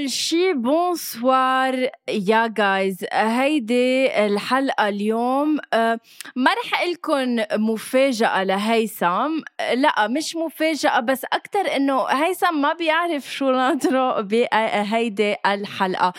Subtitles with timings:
[0.00, 5.58] أول شي bonsoir يا guys هيدي الحلقة اليوم.
[5.74, 6.00] أه،
[6.36, 9.40] ما رح لكم مفاجأة لهيثم.
[9.74, 16.12] لا مش مفاجأة بس أكتر إنه هيثم ما بيعرف شو ناطره بهيدي الحلقة.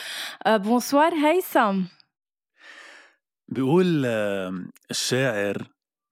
[0.45, 1.81] أه، bonsoir هيثم.
[3.48, 4.05] بيقول
[4.92, 5.58] الشاعر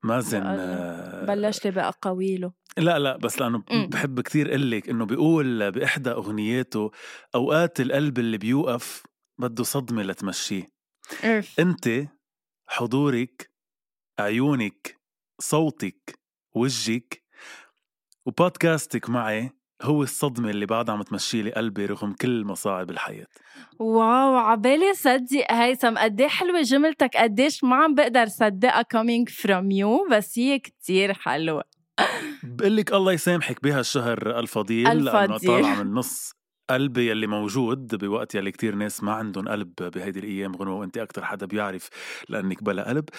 [0.03, 1.36] مازن يا الله.
[1.36, 3.87] بلش لي بأقاويله لا لا بس لأنه مم.
[3.87, 6.91] بحب كثير قلك إنه بيقول بإحدى أغنياته
[7.35, 9.03] أوقات القلب اللي بيوقف
[9.37, 10.67] بده صدمة لتمشيه.
[11.59, 12.07] أنت
[12.67, 13.51] حضورك
[14.19, 14.99] عيونك
[15.41, 16.19] صوتك
[16.55, 17.23] وجهك
[18.25, 19.49] وبودكاستك معي
[19.81, 23.27] هو الصدمة اللي بعدها عم تمشي لي قلبي رغم كل مصاعب الحياة
[23.79, 30.11] واو عبالي صدق هيثم قد حلوة جملتك قديش ما عم بقدر صدقها coming from you
[30.11, 31.63] بس هي كتير حلوة
[32.44, 35.47] بقول لك الله يسامحك بهالشهر الفضيل الفضيل.
[35.47, 36.31] طالع من نص
[36.69, 41.25] قلبي يلي موجود بوقت يلي كتير ناس ما عندهم قلب بهيدي الأيام غنوة وأنت أكتر
[41.25, 41.89] حدا بيعرف
[42.30, 43.09] لأنك بلا قلب.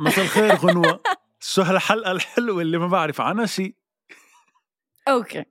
[0.00, 1.00] مساء الخير غنوة.
[1.40, 3.74] شو هالحلقة الحلوة اللي ما بعرف عنها شيء
[5.08, 5.44] okay.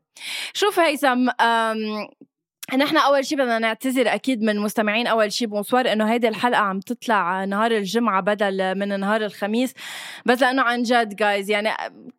[0.53, 1.29] شوف هيثم
[2.75, 6.79] نحن أول شيء بدنا نعتذر أكيد من مستمعين أول شيء bonsoir إنه هيدي الحلقة عم
[6.79, 9.73] تطلع نهار الجمعة بدل من نهار الخميس.
[10.25, 11.69] بس لأنه عن جد جايز يعني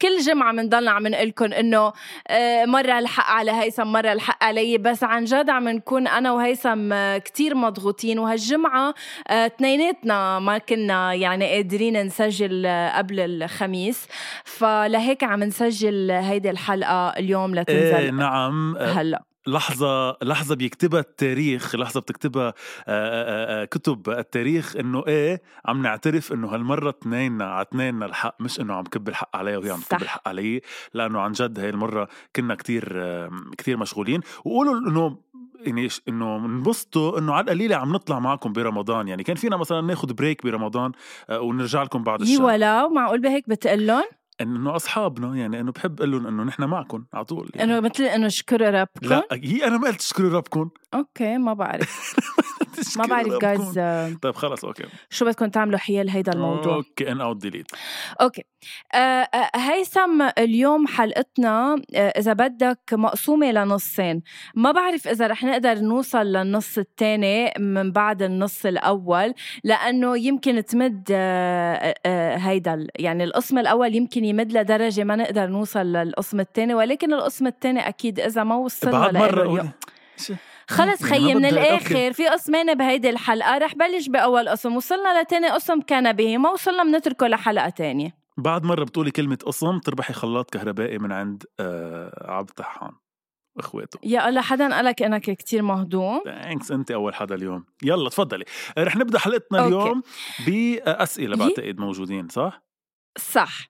[0.02, 1.92] كل جمعة بنضلنا عم نقول لكم إنه
[2.28, 4.78] آه، مرة الحق على هيثم مرة الحق علي.
[4.78, 8.18] بس عن جد عم نكون أنا وهيثم آه، كتير مضغوطين.
[8.18, 8.94] وهالجمعة
[9.28, 14.06] آه، اثنيناتنا ما كنا يعني قادرين نسجل قبل الخميس.
[14.44, 18.76] فلهيك عم نسجل هيدي الحلقة اليوم إيه لتنزل نعم.
[18.76, 19.27] أه، هلا.
[19.48, 22.54] لحظة لحظة بيكتبها التاريخ لحظة بتكتبها
[23.64, 28.84] كتب التاريخ إنه إيه عم نعترف إنه هالمرة اثنيننا على اثنيننا الحق مش إنه عم
[28.84, 29.80] كب الحق عليها وهي عم.
[29.80, 30.60] تكب الحق علي
[30.94, 33.02] لأنه عن جد هاي المرة كنا كتير
[33.58, 34.20] كتير مشغولين.
[34.44, 35.18] وقولوا إنه
[35.58, 39.08] يعني إنه انبسطوا إنه على القليلة عم نطلع معكم برمضان.
[39.08, 40.92] يعني كان فينا مثلا ناخذ بريك برمضان
[41.30, 42.46] ونرجع لكم بعد يي الشهر.
[42.46, 44.04] ولو معقول بهيك بتقلن؟
[44.40, 47.72] إنه أصحابنا يعني إنه بحب أقول لهم إنه نحن معكم على طول يعني.
[47.72, 50.70] إنه مثل إنه شكر ربكم؟ لا هي أنا ما قلت تشكروا ربكم.
[50.94, 52.14] okay ما بعرف.
[52.96, 53.38] ما بعرف.
[53.42, 54.84] guys آه، طيب خلص okay.
[55.10, 57.66] شو بدكم تعملوا حيال هيدا الموضوع؟ okay in out delete
[58.20, 58.44] okay.
[58.94, 64.22] آه، آه، هيثم اليوم حلقتنا آه، إذا بدك مقسومة لنصين.
[64.54, 69.34] ما بعرف إذا رح نقدر نوصل للنص الثاني من بعد النص الأول
[69.64, 76.40] لأنه يمكن تمد آه، هيدا يعني القسم الأول يمكن يمد لدرجة ما نقدر نوصل للقسم
[76.40, 79.72] الثاني ولكن القسم الثاني أكيد إذا ما وصلنا بعد لإله
[80.68, 83.58] خلص خيي من الآخر في قسمين بهيدي الحلقة.
[83.58, 86.38] رح بلش بأول قسم وصلنا لتاني قسم كان به.
[86.38, 88.18] ما وصلنا بنتركه لحلقة تانية.
[88.36, 92.92] بعد مرة بتقولي كلمة قسم تربحي خلاط كهربائي من عند آه عبد طحان
[93.58, 96.22] اخواته يا الله حدا قالك إنك كتير مهضوم.
[96.24, 97.64] thanks أنت أول حدا اليوم.
[97.82, 98.44] يلا تفضلي.
[98.78, 99.68] رح نبدأ حلقتنا okay.
[99.68, 100.02] اليوم
[100.46, 101.36] بأسئلة.
[101.36, 102.67] بعتقد موجودين صح؟
[103.16, 103.68] صح.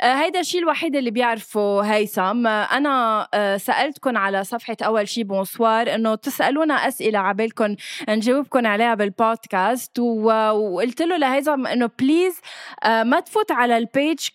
[0.00, 2.46] آه، هيدا الشيء الوحيد اللي بيعرفه هيثم.
[2.46, 7.76] آه، أنا آه، سالتكم على صفحة أول شيء bonsoir إنه تسألونا أسئلة عبالكم
[8.08, 12.40] نجاوبكم عليها بالبودكاست وقلت له لهيثم إنه please
[12.84, 14.28] ما تفوت على ال page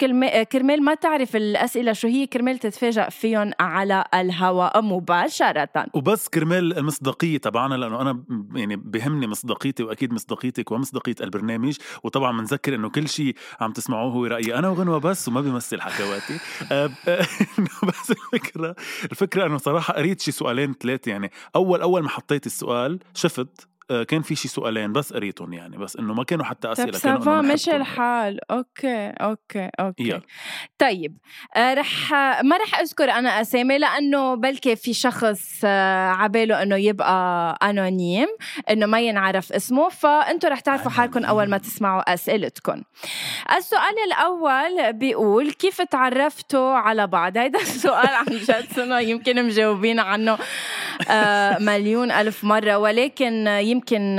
[0.52, 5.86] كرمال ما تعرف الأسئلة شو هي كرمال تتفاجئ فيهم على الهواء مباشرة.
[5.94, 8.24] وبس كرمال المصداقيه تبعنا لأنه أنا
[8.56, 14.26] يعني بهمني مصداقيتي وأكيد مصداقيتك ومصداقية البرنامج وطبعا بنذكر إنه كل شيء عم تسمعوه هو
[14.46, 16.40] رايي أنا وغنوة بس وما بيمثل حكواتي.
[16.72, 16.90] آه،
[17.60, 18.76] إنه بس الفكرة
[19.12, 21.32] الفكرة إنه صراحة قريت شي سؤالين ثلاثة يعني.
[21.56, 23.75] أول أول ما حطيت السؤال شفت آه،
[24.08, 27.20] كان في شي سؤالين بس قريتهم يعني بس إنه ما كانوا حتى أسئلة طب كانوا
[27.20, 27.70] ça va مش.
[27.70, 30.22] الحال okay okay okay يلا.
[30.80, 31.18] طيب
[31.56, 32.12] آه رح
[32.44, 38.28] ما رح أذكر أنا أسامي لأنه بلكي في شخص آه عباله إنه يبقى anonyme
[38.70, 42.82] إنه ما ينعرف اسمه فانتم رح تعرفوا حالكم أول ما تسمعوا أسئلتكم
[43.58, 50.38] السؤال الأول بيقول كيف تعرفتوا على بعض هيدا السؤال عن جد يمكن مجاوبين عنه
[51.10, 54.16] آه مليون ألف مرة ولكن يمكن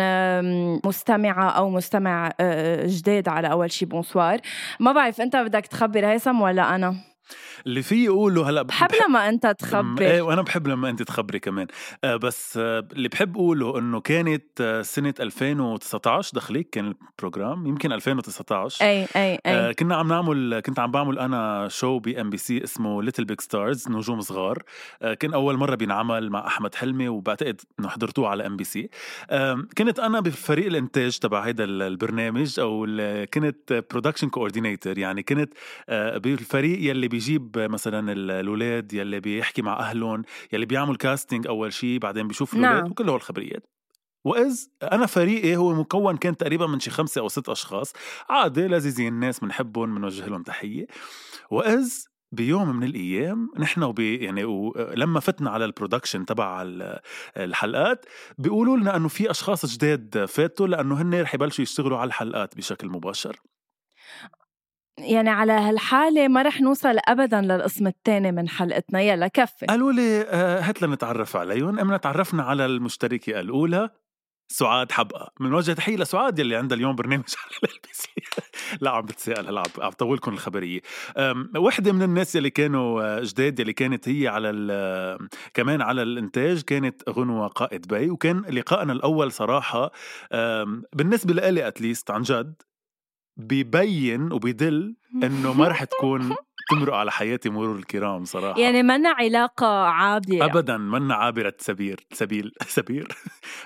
[0.85, 4.41] مستمعة أو مستمع آه، جديد على أول شي bonsoir.
[4.81, 6.94] ما بعرف أنت بدك تخبر هيثم ولا أنا؟
[7.67, 10.23] اللي في اقوله هلا بحب لما إيه تخبر.
[10.23, 11.67] وأنا بحب لما أنت تخبري كمان.
[12.05, 17.67] آه بس آه اللي بحب أقوله إنه كانت آه سنة 2019 دخليك كان ال programme
[17.67, 19.41] يمكن 2019 أي أي أي.
[19.47, 23.88] آه كنا عم نعمل كنت عم بعمل أنا show ب MBC اسمه Little Big Stars
[23.89, 24.62] نجوم صغار.
[25.03, 28.91] آه كان أول مرة بينعمل مع أحمد حلمي وبعتقد إنه حضرتوه على MBC
[29.79, 32.87] كنت أنا بفريق الإنتاج تبع هيدا ال- البرنامج أو
[33.35, 35.53] كنت production coordinator يعني كنت
[35.89, 40.23] آه بالفريق يلي بيجيب مثلا ال- الاولاد يلي بيحكي مع أهلهم
[40.53, 42.91] يلي بيعمل casting أول شيء بعدين بيشوف الاولاد نعم.
[42.91, 43.67] وكل هول الخبريات.
[44.25, 47.93] وإذ أنا فريقي هو مكون كان تقريبا من شي خمسة أو ست أشخاص
[48.29, 50.87] عادي لذيذين الناس بنحبهم بنوجه لهم تحية.
[51.50, 51.93] وإذ
[52.32, 56.99] بيوم من الأيام نحن وبي يعني ولما فتنا على ال production تبع ال-
[57.37, 58.06] الحلقات
[58.38, 62.88] بيقولوا لنا إنه في أشخاص جداد فاتوا لأنه هن رح يبلشوا يشتغلوا على الحلقات بشكل
[62.88, 63.37] مباشر.
[64.99, 69.01] يعني على هالحالة ما رح نوصل أبدا للقسم الثاني من حلقتنا.
[69.01, 69.67] يلا كفي.
[69.67, 71.79] قالوا لي آه، هات لنتعرف عليهم.
[71.79, 73.91] قمنا تعرفنا على المشتركة الأولى
[74.53, 75.33] سعاد حبقى.
[75.41, 78.09] منوجه تحيه لسعاد يلي عندها اليوم برنامج على LBC
[78.81, 80.81] لا عم بتسائل هلا عم- طولكم الخبرية.
[81.17, 86.03] أم، وحدة من الناس يلي كانوا آه، جداد يلي كانت هي على ال- كمان على
[86.03, 88.11] الإنتاج كانت غنوة قائد بي.
[88.11, 89.91] وكان لقائنا الأول صراحة
[90.33, 92.55] أم، بالنسبة لإلي اتليست عن جد
[93.37, 96.35] ببين وبيدل إنه ما رح تكون
[96.71, 98.61] تمرق على حياتي مرور الكرام صراحة.
[98.61, 103.09] يعني منا علاقة عابرة ابدا منا عابرة سبيل سبيل سبيل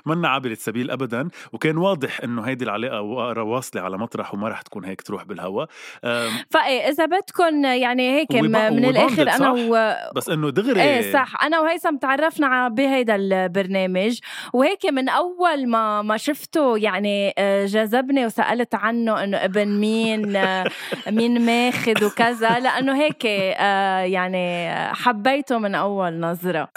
[0.07, 1.29] منا عابرة سبيل ابدا.
[1.53, 5.67] وكان واضح إنه هيدي العلاقة وا- واصلة على مطرح وما رح تكون هيك تروح بالهوا.
[6.05, 9.95] أم، فإيه إذا بدكم يعني هيك من الآخر أنا؟ و...
[10.17, 11.43] بس إنه دغري إيه صح.
[11.43, 14.19] أنا وهيثم تعرفنا بهيدا البرنامج.
[14.53, 20.65] وهيك من أول ما ما شفته يعني آه، جذبني وسألت عنه إنه ابن مين آه،
[21.09, 22.59] مين ماخذ وكذا.
[22.59, 26.69] لأنه هيك آه، يعني حبيته من أول نظرة.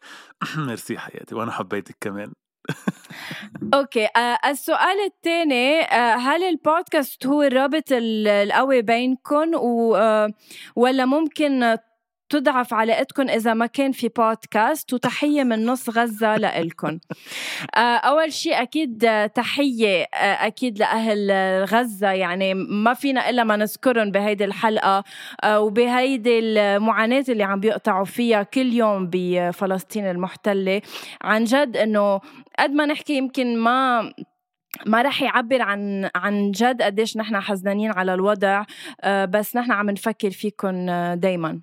[0.66, 2.32] ميرسي حياتي وأنا حبيتك كمان.
[3.74, 10.28] okay آه السؤال الثاني آه هل البودكاست هو الرابط ال- القوي بينكم و آه
[10.76, 11.76] ولا ممكن
[12.28, 16.98] تضعف علاقتكم إذا ما كان في بودكاست وتحية من نص غزة لإلكم
[17.76, 21.30] آه أول شيء أكيد آه، تحية آه أكيد لأهل
[21.64, 22.10] غزة.
[22.10, 25.04] يعني ما فينا إلا ما نذكرهم بهيدي الحلقة
[25.46, 30.82] وبهيدي المعاناة اللي عم بيقطعوا فيها كل يوم بفلسطين المحتلة.
[31.22, 32.20] عن جد إنه
[32.58, 34.12] قد ما نحكي يمكن ما
[34.86, 38.64] ما رح يعبر عن عن جد قديش نحن حزنانين على الوضع
[39.06, 41.60] بس نحن عم نفكر فيكم دائما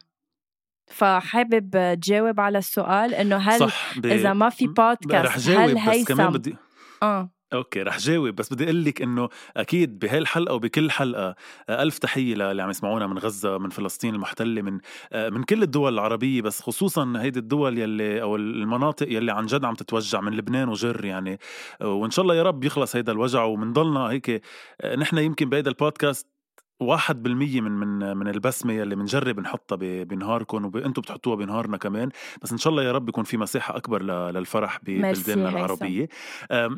[0.94, 4.06] فحابب تجاوب على السؤال إنه هل صح ب...
[4.06, 6.56] إذا ما في رح بودكاست جاوب هل بس كمان هيثم بدي
[7.04, 7.30] آه.
[7.54, 11.36] أوكي رح جاوب بس بدي أقول لك إنه أكيد بهالحلقه وبكل حلقة
[11.70, 14.80] آه، ألف تحية للي عم يسمعونا من غزة من فلسطين المحتلة من
[15.14, 19.66] آه، من كل الدول العربية بس خصوصا هيدي الدول يلي أو المناطق يلي عن جد
[19.66, 21.40] عم تتوجع من لبنان وجر يعني.
[21.82, 24.42] آه، وإن شاء الله يا رب يخلص هيدا الوجع ومنضلنا هيك
[24.98, 26.33] نحن يمكن بهيدا البودكاست
[26.80, 32.10] واحد بالمية من من من البسمة يلي بنجرب نحطها بنهاركم وأنتم بتحطوها بنهارنا كمان.
[32.42, 35.50] بس إن شاء الله يا رب يكون في مساحة أكبر للفرح ببلداننا.
[35.50, 36.08] العربية.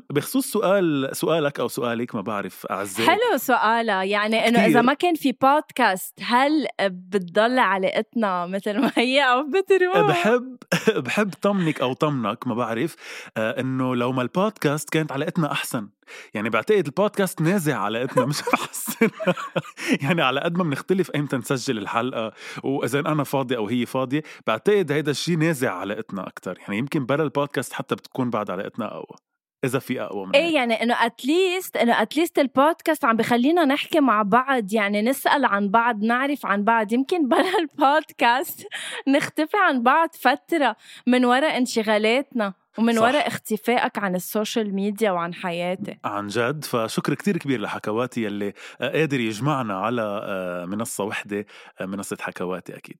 [0.09, 3.09] بخصوص سؤال سؤالك أو سؤالك ما بعرف أعزائي.
[3.09, 4.65] حلو سؤالها يعني كتير.
[4.65, 10.57] إذا ما كان في بودكاست هل بتضل علاقتنا مثل ما هي أو بتروح؟ بحب
[10.95, 12.95] بحب طمنك أو طمنك ما بعرف.
[13.37, 15.89] آه إنه لو ما البودكاست كانت علاقتنا أحسن.
[16.33, 19.09] يعني بعتقد البودكاست نازع علاقتنا مش محسن
[20.03, 22.33] يعني على قد ما بنختلف ايمتى نسجل الحلقة
[22.63, 24.23] وإذا أنا فاضي أو هي فاضية.
[24.47, 29.17] بعتقد هيدا الشيء نازع علاقتنا أكثر يعني يمكن برا البودكاست حتى بتكون بعد علاقتنا أقوى
[29.65, 30.55] إذا في أقوى من إيه.
[30.55, 36.03] يعني إنه اتليست إنه اتليست البودكاست عم بخلينا نحكي مع بعض يعني نسأل عن بعض
[36.03, 36.93] نعرف عن بعض.
[36.93, 38.67] يمكن بلا البودكاست
[39.07, 40.75] نختفي عن بعض فترة
[41.07, 42.53] من وراء انشغالاتنا.
[42.77, 42.97] ومن.
[42.99, 48.53] وراء اختفائك عن ال social media وعن حياتي عن جد؟ فشكر كتير كبير لحكواتي يلي
[48.81, 51.45] قادر يجمعنا على آه، منصة وحدة
[51.81, 52.97] آه، منصة حكواتي أكيد.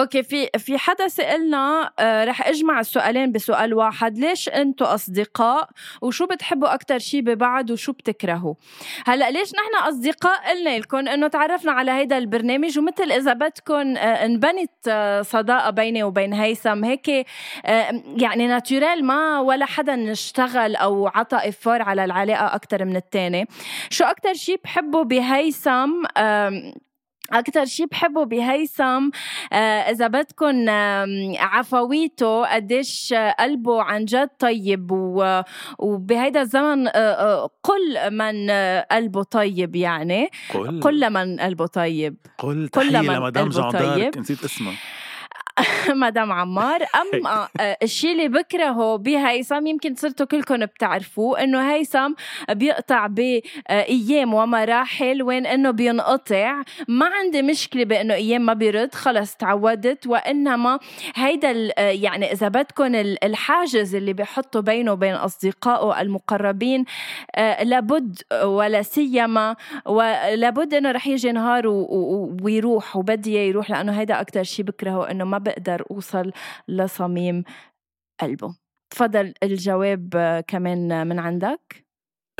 [0.00, 4.18] okay في في حدا سألنا آه رح أجمع السؤالين بسؤال واحد.
[4.18, 5.68] ليش أنتم أصدقاء؟
[6.02, 8.54] وشو بتحبوا أكثر شيء ببعض وشو بتكرهوا؟
[9.06, 14.24] هلأ ليش نحن أصدقاء؟ قلنا لكم إنه تعرفنا على هيدا البرنامج ومثل إذا بدكم آه
[14.24, 21.36] انبنت آه صداقة بيني وبين هيثم هيك آه يعني naturellement ولا حدا اشتغل أو عطى
[21.36, 23.46] effort على العلاقة أكثر من الثاني
[23.90, 25.90] شو أكثر شيء بحبه بهيثم؟
[27.32, 29.10] آه أكتر شي بحبه بهيثم
[29.52, 29.56] آه
[29.90, 31.06] إذا بدكن آه
[31.38, 34.90] عفويته قديش قلبه عن جد طيب
[35.78, 38.50] وبهيدا الزمن آه, آه، قل من
[38.90, 40.28] قلبه طيب يعني.
[40.54, 42.16] قل قل من قلبه طيب.
[42.38, 44.18] قل تحية لمدام طيب.
[44.18, 44.74] نسيت اسمها.
[46.04, 46.80] مدام عمار.
[46.82, 52.12] اما آه، الشيء اللي بكرهه بهيثم يمكن صرتوا كلكم بتعرفوه إنه هيثم
[52.50, 56.62] بيقطع بأيام ومراحل وين إنه بينقطع.
[56.88, 60.78] ما عندي مشكلة بإنه أيام ما بيرد خلص تعودت وإنما
[61.14, 66.84] هيدا آه، يعني إذا بدكم الحاجز اللي بيحطه بينه وبين أصدقائه المقربين
[67.34, 71.66] آه، لابد ولا سيما ولابد إنه رح يجي نهار
[72.42, 76.32] ويروح وبدي يروح لأنه هيدا أكثر شيء بكرهه إنه ما بقدر أوصل
[76.68, 77.44] لصميم
[78.20, 78.56] قلبي
[78.90, 81.90] تفضل الجواب كمان من عندك.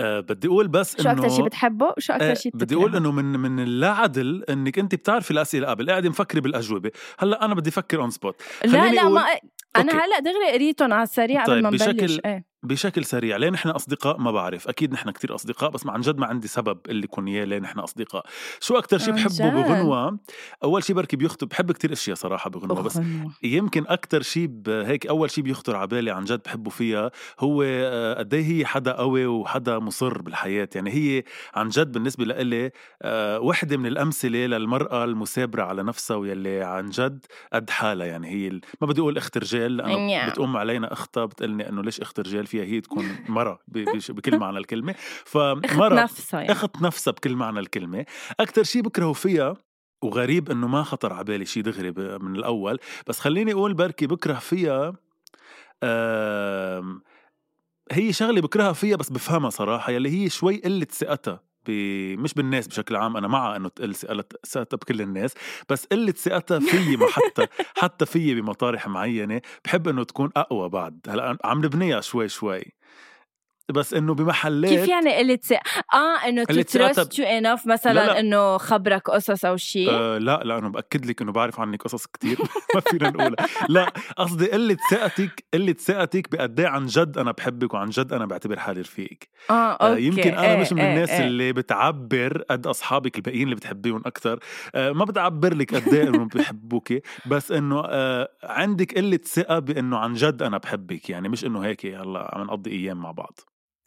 [0.01, 3.13] أه بدي أقول بس انه شو أكثر شيء بتحبه؟ وشو أكثر شيء بدي أقول إنه
[3.13, 6.91] من من اللا عدل إنك أنت بتعرفي الأسئلة قبل قاعدة مفكري بالأجوبة.
[7.19, 9.21] هلأ أنا بدي أفكر on spot لا لا ما
[9.77, 12.21] أنا هلأ دغري قريتهم على السريع طيب قبل ما نبلش.
[12.25, 12.50] إيه.
[12.63, 16.19] بشكل سريع ليه نحن أصدقاء ما بعرف أكيد نحن كتير أصدقاء بس ما عن جد
[16.19, 18.25] ما عندي سبب اللي يكون اياه ليه نحن أصدقاء.
[18.61, 20.19] شو أكثر شيء بحبه بغنوة؟
[20.65, 23.01] أول شيء بركي بيخطر بحب كتير أشياء صراحة بغنوة بس
[23.43, 28.15] يمكن أكثر شيء هيك أول شيء بيخطر على بالي عن جد بحبه فيها هو آه،
[28.19, 30.69] قد إيه هي حدا قوي وحدا مصر بالحياة.
[30.75, 31.25] يعني هي
[31.55, 32.71] عن جد بالنسبة لإلي
[33.03, 38.07] آه، وحدة من الأمثلة للمرأة المثابرة على نفسها واللي عن جد قد حالها.
[38.07, 38.51] يعني هي
[38.81, 42.65] ما بدي أقول اخت رجال لأنه بتقوم علينا اختها بتقلني إنه ليش اخت رجال فيها
[42.65, 44.95] هي تكون مرة بكل معنى الكلمة.
[45.25, 46.53] فمرة نفسها يعني.
[46.53, 48.07] أخت نفسها بكل معنى الكلمة.
[48.41, 49.55] أكتر شيء بكرهه فيها
[50.03, 54.35] وغريب إنه ما خطر على بالي شيء دغري من الأول بس خليني أقول بركي بكره
[54.35, 54.93] فيها
[57.93, 61.41] هي شغلة بكرهها فيها بس بفهمها صراحة يلي هي شوي قلة ثقتها.
[62.17, 63.95] مش بالناس بشكل عام أنا مع إنه تقل
[64.47, 65.35] ثقتها بكل الناس
[65.69, 66.59] بس قلة ثقتها
[66.97, 67.47] ما حتى
[67.83, 71.01] حتى فيي بمطارح معينة بحب إنه تكون أقوى بعد.
[71.09, 72.63] هلأ عم نبنيها شوي شوي.
[73.71, 75.61] بس إنه بمحلات كيف يعني قلة ثقة؟
[75.95, 80.59] آه إنه to trust you enough مثلا إنه خبرك قصص أو شيء آه لا لا
[80.59, 82.39] أنا بأكد لك إنه بعرف عنك قصص كتير.
[82.75, 83.47] ما فينا نقولها.
[83.69, 88.27] لا قصدي قلة ثقتك قلة ثقتك بقد إيه عن جد أنا بحبك وعن جد أنا
[88.27, 89.29] بعتبر حالي رفيقك.
[89.51, 89.85] آه okay.
[89.95, 91.27] آه يمكن أنا إيه مش من الناس إيه.
[91.27, 94.39] اللي بتعبر قد أصحابك الباقيين اللي بتحبيهم أكثر
[94.75, 96.93] آه ما بتعبر لك قد إيه إنه بحبوك.
[97.27, 101.11] بس إنه آه عندك قلة ثقة بإنه عن جد أنا بحبك.
[101.11, 103.41] يعني مش إنه هيك هلا عم نقضي أيام مع بعض.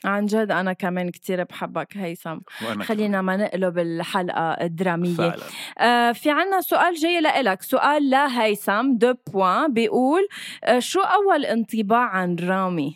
[0.05, 2.37] عن جد أنا كمان كتير بحبك هيثم.
[2.83, 5.15] خلينا ما نقلب الحلقة الدرامية.
[5.15, 5.43] فعلا.
[5.77, 7.61] آه في عنا سؤال جاي لإلك.
[7.61, 10.27] سؤال لهيثم deux points بيقول
[10.63, 12.95] آه شو أول انطباع عن رامي؟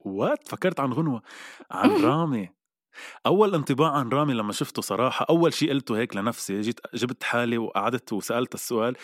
[0.00, 1.22] what فكرت عن غنوة.
[1.70, 2.50] عن رامي.
[3.26, 6.60] أول انطباع عن رامي لما شفته صراحة أول شيء قلته هيك لنفسي.
[6.60, 8.96] جيت جبت حالي وقعدت وسألت السؤال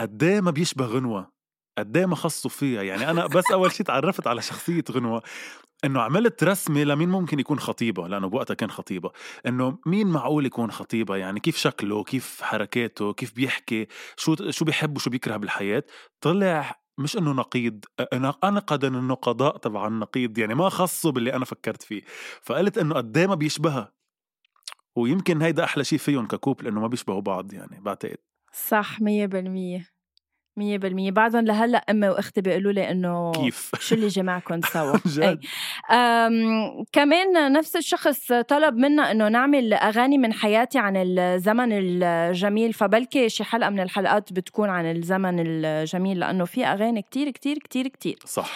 [0.00, 1.32] قد ما بيشبه غنوة؟
[1.78, 5.22] قد ما خصوا فيها؟ يعني أنا بس أول شيء تعرفت على شخصية غنوة.
[5.84, 9.12] إنه عملت رسمة لمين ممكن يكون خطيبها لأنه بوقتها كان خطيبها.
[9.46, 13.86] إنه مين معقول يكون خطيبها؟ يعني كيف شكله؟ كيف حركاته؟ كيف بيحكي؟
[14.16, 15.84] شو شو بيحب وشو بيكره بالحياة؟
[16.20, 17.84] طلع مش إنه نقيض
[18.44, 22.02] أنقد النقضاء تبع النقيض يعني ما خصه باللي أنا فكرت فيه.
[22.42, 23.92] فقلت إنه قد ما بيشبهها.
[24.96, 28.16] ويمكن هيدا أحلى شيء فيهم ككوب لأنه ما بيشبهوا بعض يعني بعتقد.
[28.52, 29.91] صح مية بالمية.
[30.56, 31.10] مية بالمية.
[31.10, 34.96] بعدهم لهلأ أمي وأختي بيقولوا لي إنه كيف؟ شو اللي جمعكم سوا.
[35.18, 35.38] أي.
[36.92, 42.72] كمان نفس الشخص طلب منا إنه نعمل أغاني من حياتي عن الزمن الجميل.
[42.72, 47.88] فبلكي شي حلقة من الحلقات بتكون عن الزمن الجميل لأنه في أغاني كتير كتير كتير
[47.88, 48.18] كتير.
[48.24, 48.50] صح.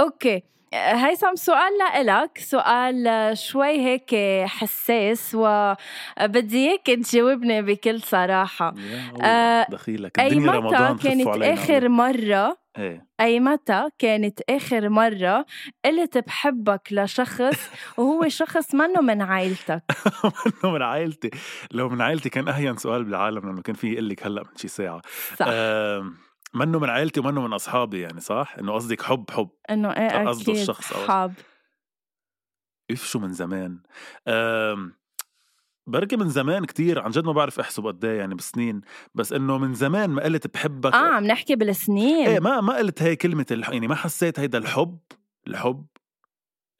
[0.00, 0.42] أوكي.
[0.74, 4.14] هيثم سؤال لإلك سؤال شوي هيك
[4.48, 8.74] حساس وبدي اياك تجاوبني بكل صراحة.
[9.22, 10.20] آه دخيلك.
[10.20, 13.06] أي متى كانت آخر مرة؟ إيه.
[13.20, 15.46] أي متى كانت آخر مرة
[15.84, 19.82] قلت بحبك لشخص وهو شخص منه من عائلتك؟
[20.64, 21.30] منه من عائلتي.
[21.70, 24.68] لو من عائلتي كان أهين سؤال بالعالم لما كان في يقول لك هلأ من شي
[24.68, 25.00] ساعة.
[25.36, 25.46] صح.
[25.48, 26.12] آه
[26.54, 29.48] منه من عائلتي ومنه من أصحابي يعني صح؟ إنه قصدك حب حب.
[29.70, 31.32] إنه إيه قصده الشخص حب.
[32.90, 33.78] اف شو من زمان.
[35.86, 38.80] بركي من زمان كتير عن جد ما بعرف أحسب قد إيه يعني بسنين
[39.14, 40.94] بس إنه من زمان ما قلت بحبك.
[40.94, 42.28] آه عم نحكي بالسنين.
[42.28, 43.70] إيه ما ما قلت هي كلمة الح...
[43.70, 44.98] يعني ما حسيت هيدا الحب
[45.46, 45.86] الحب.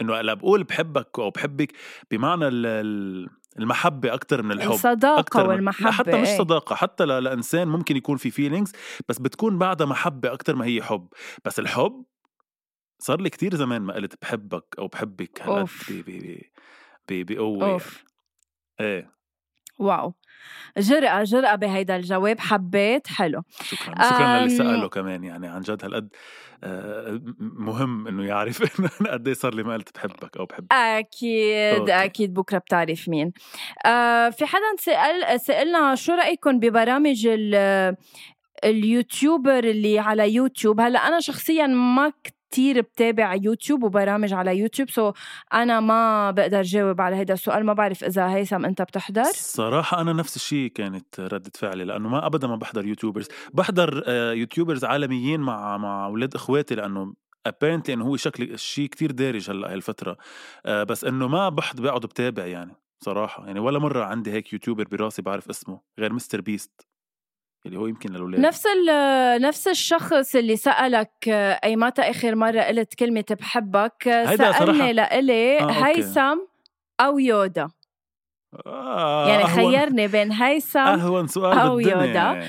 [0.00, 1.72] إنه لا بقول بحبك أو بحبك
[2.10, 3.28] بمعنى ال-
[3.58, 6.38] المحبة أكثر من الحب الصداقة أكتر من- والمحبة لا حتى مش إيه.
[6.38, 7.08] صداقة حتى ل...
[7.08, 8.72] لإنسان ممكن يكون في فيلينغز
[9.08, 11.08] بس بتكون بعدها محبة أكثر ما هي حب
[11.44, 12.04] بس الحب
[12.98, 15.92] صار لي كتير زمان ما قلت بحبك أو بحبك هالقد أوف.
[15.92, 16.40] ب- ب-
[17.08, 17.80] ب- ب- بقوة يعني.
[18.80, 19.17] إيه
[19.78, 20.14] wow.
[20.78, 23.42] جرأة جرأة بهيدا الجواب حبيت حلو.
[23.62, 25.24] شكرا شكرا للي سأله كمان.
[25.24, 26.08] يعني عن جد هالقد
[26.64, 30.72] آه، مهم إنه يعرف إنه أنا قد إيه صار لي ما قلت بحبك أو بحبك.
[30.72, 31.92] أكيد okay.
[32.04, 33.32] أكيد بكرة بتعرف مين.
[33.86, 37.96] آه في حدا سأل سألنا شو رأيكم ببرامج ال-
[38.64, 42.12] ال YouTuber اللي على يوتيوب؟ هلأ أنا شخصيا ما
[42.50, 44.90] كتير بتابع يوتيوب وبرامج على YouTube.
[44.90, 45.12] so
[45.54, 49.20] أنا ما بقدر جاوب على هذا السؤال ما بعرف إذا هيثم أنت بتحضر.
[49.20, 53.28] الصراحة أنا نفس الشيء كانت ردة فعلي لأنه ما أبدا ما بحضر YouTubers.
[53.54, 57.14] بحضر آه، YouTubers عالميين مع مع أولاد إخواتي لأنه
[57.46, 60.16] apparently إنه هو شكل شيء كتير دارج هلأ هالفتره
[60.66, 63.46] آه بس إنه ما بحض بقعد بتابع يعني صراحة.
[63.46, 66.87] يعني ولا مرة عندي هيك YouTuber براسي بعرف اسمه غير MrBeast.
[67.66, 68.40] اللي هو يمكن للأولاد.
[68.40, 74.02] نفس ال- نفس الشخص اللي سألك آه، أي متى آخر مرة قلت كلمة بحبك؟
[74.36, 75.70] سألني لإلي آه،.
[75.70, 76.38] هيثم
[77.00, 77.68] أو يودا؟
[78.66, 82.04] آه يعني خيرني بين هيثم أهون سؤال أو بالدنيا.
[82.06, 82.48] يودا.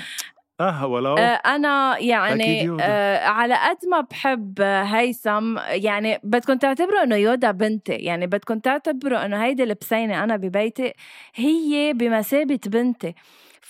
[0.60, 2.76] اهو لو آه، أنا أكيد يعني.
[2.80, 7.92] آه، على قد ما بحب هيثم يعني بدكم تعتبروا إنه يودا بنتي.
[7.92, 10.92] يعني بدكم تعتبروا إنه هيدي البسينة أنا ببيتي
[11.34, 13.14] هي بمثابة بنتي.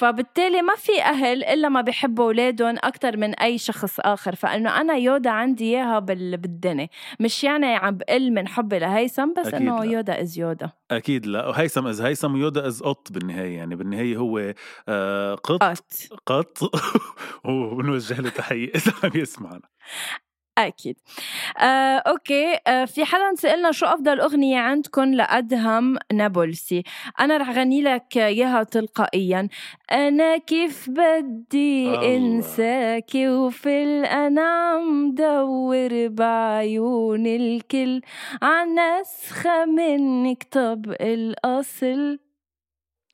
[0.01, 4.95] فبالتالي ما في أهل إلا ما بيحبوا أولادهم أكتر من أي شخص آخر فإنه أنا
[4.95, 6.89] يودا عندي إياها بال- بالدنيا.
[7.21, 9.85] مش يعني عم بقل من حبي لهيثم بس أكيد إنه.
[9.85, 10.71] يودا is يودا.
[10.91, 11.61] أكيد لا.
[11.61, 13.57] هيثم is هيثم ويودا is قط بالنهاية.
[13.57, 14.55] يعني بالنهاية هو
[14.89, 15.63] آه قط.
[15.63, 15.85] قط.
[16.27, 16.59] قط.
[17.45, 19.69] وبنوجه له تحية إذا عم يسمعنا.
[20.67, 20.97] أكيد.
[21.59, 22.59] آه، okay.
[22.67, 26.83] آه، في حدا سألنا شو أفضل أغنية عندكم لأدهم نابلسي
[27.21, 29.49] أنا رح غني لك إياها تلقائيا.
[29.93, 32.17] أنا كيف بدي الله.
[32.17, 38.01] أنساكي وفي الأنام دور بعيون الكل.
[38.43, 42.19] عن نسخة منك طب الأصل.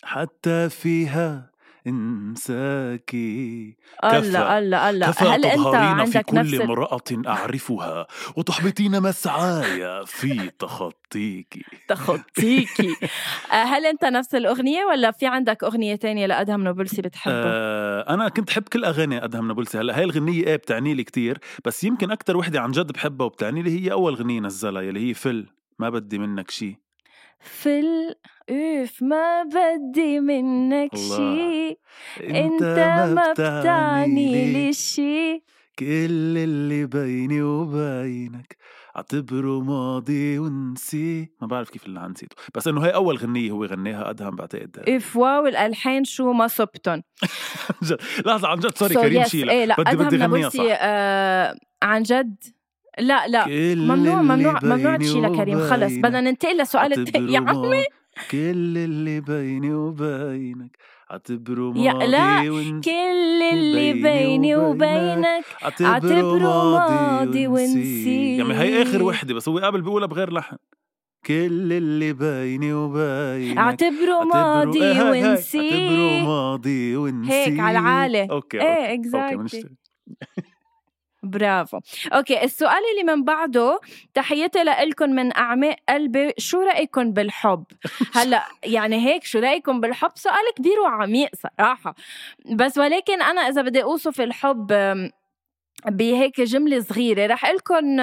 [0.05, 1.51] حتى فيها
[1.87, 4.59] انساكي الله كفى.
[4.59, 10.51] الله الله كفى هل أنت تظهرين في عندك كل نفس امرأة أعرفها وتحبطين مسعاي في
[10.59, 11.67] تخطيك.
[11.89, 12.97] تخطيكي
[13.53, 18.29] آه، هل أنت نفس الأغنية ولا في عندك أغنية تانية لأدهم نابلسي بتحبها آه أنا
[18.29, 19.79] كنت حب كل أغاني أدهم نابلسي.
[19.79, 23.63] هلأ هاي الغنية إيه بتعني لي كتير بس يمكن أكتر وحدة عن جد بحبها وبتعني
[23.63, 25.47] لي هي أول غنية نزلها يلي هي فل
[25.79, 26.87] ما بدي منك شي.
[27.41, 27.81] في
[28.51, 30.97] أوف ما بدي منك.
[30.97, 31.69] شي.
[32.21, 32.63] أنت
[33.15, 35.43] ما بتعني لي شي.
[35.79, 38.57] كل اللي بيني وبينك
[38.97, 41.31] أعتبره ماضي ونسي.
[41.41, 42.37] ما بعرف كيف اللي نسيته.
[42.55, 44.85] بس إنه هي أول غنية هو غناها أدهم بعتقد.
[44.89, 47.03] أوف واو الالحان شو ما صبتن.
[47.87, 47.99] جد.
[48.27, 49.53] لحظة عن جد سوري So كريم yes، شيلة.
[49.53, 50.65] إيه لا بدي بدي غنيها صح.
[50.69, 52.37] آه عن جد.
[52.99, 57.33] لا لا ممنوع ممنوع ممنوع تشيلها كريم خلص بدنا ننتقل لسؤال التاني.
[57.33, 57.85] يا عمي.
[58.31, 60.77] كل اللي بيني وبينك.
[61.11, 65.45] أعتبره يا- لا، ماضي ونسي كل اللي بيني وبينك.
[65.63, 68.37] أعتبره ماضي ماضي ونسي ونسي.
[68.37, 70.57] يعني هي آخر وحدة بس هو قبل بيقولها بغير لحن.
[71.27, 73.59] كل اللي بيني وبينك.
[73.59, 75.25] أعتبره ماضي إيه هاي.
[75.25, 78.23] أعتبره ونسي ماضي ونسي هيك على العالي.
[78.31, 79.75] okay إيه exactly بنشتغل.
[81.31, 81.81] برافو.
[82.13, 83.81] okay السؤال اللي من بعده
[84.15, 87.65] تحياتي لكم من أعماق قلبي شو رأيكم بالحب؟
[88.17, 91.95] هلأ يعني هيك شو رأيكم بالحب؟ سؤال كبير وعميق صراحة.
[92.53, 94.73] بس ولكن أنا إذا بدي أوصف الحب
[95.89, 97.27] بهيك جملة صغيرة.
[97.27, 98.01] رح لكم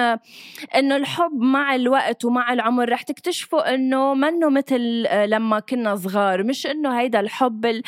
[0.76, 6.42] إنه الحب مع الوقت ومع العمر رح تكتشفوا إنه منه مثل آه، لما كنا صغار.
[6.42, 7.82] مش إنه هيدا الحب ال-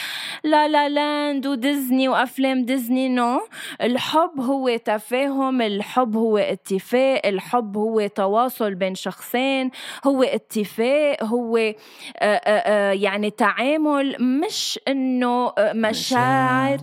[0.44, 3.40] La La Land وديزني وأفلام ديزني no.
[3.82, 9.70] الحب هو تفاهم الحب هو اتفاق الحب هو تواصل بين شخصين
[10.06, 11.74] هو اتفاق هو آه،
[12.22, 14.16] آه، يعني تعامل.
[14.20, 16.78] مش آه، مشاعر.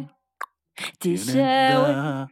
[0.99, 2.28] تشاور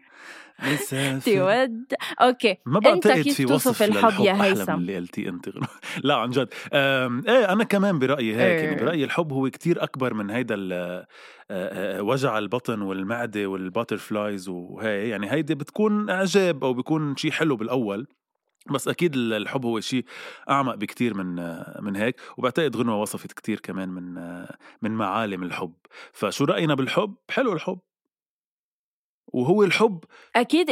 [1.26, 1.86] تود.
[2.22, 2.58] okay.
[2.66, 5.50] ما بعتقد في وصف الحب يا أحلى من هيثم اللي قلتيه انت
[6.04, 6.48] لا عن جد.
[6.74, 8.76] إيه أنا كمان برأيي هيك يعني.
[8.76, 14.50] برأيي الحب هو كتير أكبر من هيدا ال- آه، آه، وجع البطن والمعدة وال butterflies
[14.50, 15.10] وهي.
[15.10, 18.08] يعني هيدي بتكون إعجاب أو بيكون شيء حلو بالأول.
[18.72, 20.06] بس أكيد الحب هو شيء
[20.50, 21.36] أعمق بكتير من
[21.82, 22.16] من هيك.
[22.38, 24.14] وبعتقد غنوة وصفت كتير كمان من
[24.82, 25.74] من معالم الحب.
[26.14, 27.80] فشو رأينا بالحب؟ حلو الحب.
[29.34, 30.04] وهو الحب
[30.36, 30.70] أكيد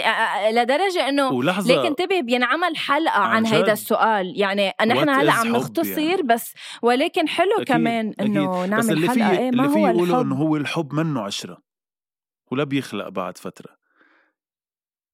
[0.51, 3.73] لدرجة إنه ولحظة ليك انتبه بينعمل حلقة عن, عن هيدا.
[3.73, 8.65] السؤال يعني نحن هلا عم نختصر يعني؟ بس ولكن حلو أكيد، كمان إنه.
[8.65, 10.93] نعمل بس اللي حلقة فيه إيه ما اللي فيه هو يقولوا الحب إنه هو الحب
[10.93, 11.57] منه عشرة
[12.51, 13.75] ولا بيخلق بعد فترة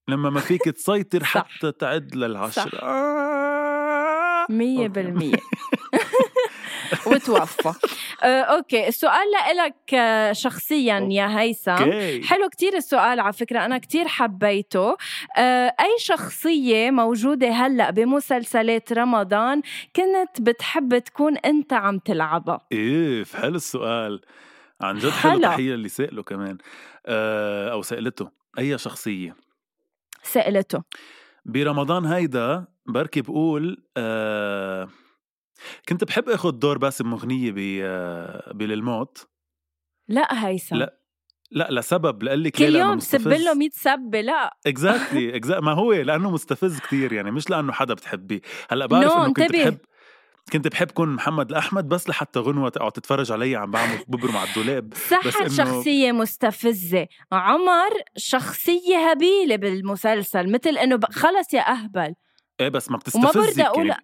[0.07, 1.23] لما ما فيك تسيطر.
[1.23, 2.83] حتى تعد للعشرة صح.
[2.83, 4.45] آه.
[4.49, 4.87] مية.
[4.87, 5.35] بالمية
[7.07, 7.73] وتوفى.
[8.23, 8.87] آه، أوكي.
[8.87, 11.75] السؤال لإلك آه، شخصيا يا هيثم.
[12.23, 14.97] حلو كتير السؤال على فكرة أنا كتير حبيته.
[15.37, 19.61] آه، أي شخصية موجودة هلأ بمسلسلات رمضان
[19.95, 24.21] كنت بتحب تكون أنت عم تلعبها؟ إيه حلو السؤال.
[24.81, 25.41] عن جد حلو.
[25.41, 26.57] تحية اللي سأله كمان.
[27.05, 28.29] آه أو سألته.
[28.59, 29.35] أي شخصية؟
[30.23, 30.83] سألته.
[31.45, 34.89] برمضان هيدا بركي بقول آه
[35.89, 37.55] كنت بحب اخذ دور باسم مغنية ب
[38.57, 39.27] بللموت
[40.07, 40.75] لا هيثم.
[40.75, 40.97] لا،
[41.51, 44.57] لا لسبب لقلك كل يوم سب له 100 سبة لا.
[44.67, 48.41] اكزاكتلي اكزاكتلي ما هو لأنه مستفز كتير يعني مش لأنه حدا بتحبيه.
[48.69, 49.63] هلأ بعرف No، إنه كنت انتبه.
[49.63, 49.77] بحب
[50.53, 54.49] كنت بحب كون محمد الاحمد بس لحتى غنوة تقعد تتفرج علي عم بعمل ببرم على
[54.49, 54.89] الدولاب.
[54.89, 57.07] بس إنه- شخصية مستفزة.
[57.31, 62.13] عمر شخصية هبيلة بالمسلسل مثل إنه خلص يا أهبل.
[62.59, 64.03] إيه بس ما وما بتستفزك برضى أقول يعني.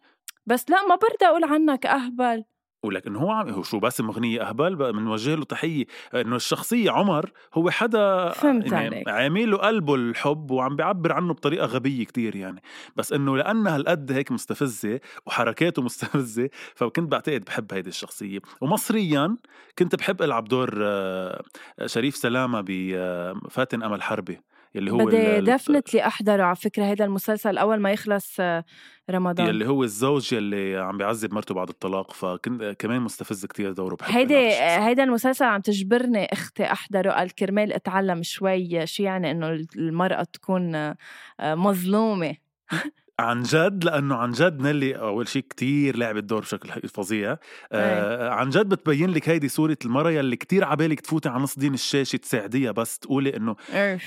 [0.51, 2.43] بس لا ما برضى أقول عنك أهبل.
[2.83, 5.85] ولكن هو عم هو شو باسم مغنية أهبل؟ بنوجه له تحية.
[6.13, 9.03] إنه الشخصية عمر هو حدا فهمت يعني.
[9.07, 12.61] عامل له قلبه الحب وعم بيعبر عنه بطريقة غبية كتير يعني.
[12.95, 18.39] بس إنه لأنها هالقد هيك مستفزة وحركاته مستفزة فكنت بعتقد بحب هيدي الشخصية.
[18.61, 19.37] ومصريا
[19.79, 21.43] كنت بحب ألعب دور آه،
[21.85, 24.41] شريف سلامة بفاتن أمل حربي.
[24.75, 28.63] يلي هو بدي دفنتلي أحضره على فكرة هيدا المسلسل أول ما يخلص آه،
[29.09, 29.47] رمضان.
[29.47, 34.31] يلي هو الزوج يلي عم بيعذب مرته بعد الطلاق فكنت كمان مستفز كتير دوره بحب
[34.31, 34.87] ألعب الشخصية.
[34.87, 37.11] هيدا المسلسل عم تجبرني أختي أحضره.
[37.11, 40.97] قال كرمال أتعلم شوي شو يعني إنه المرأة تكون آه،
[41.39, 42.35] آه، مظلومة.
[43.21, 47.37] عن جد لأنه عن جد نيلي أول شيء كتير لعبت دور بشكل فظيع.
[47.71, 51.73] آه عن جد بتبين لك هيدي صورة المرأة يلي كتير عبالك تفوتي على نص دين
[51.73, 53.55] الشاشة تساعديها بس تقولي إنه.